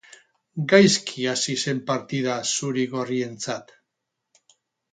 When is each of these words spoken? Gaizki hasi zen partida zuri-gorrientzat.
Gaizki 0.71 1.27
hasi 1.33 1.55
zen 1.67 1.83
partida 1.91 2.39
zuri-gorrientzat. 2.55 3.73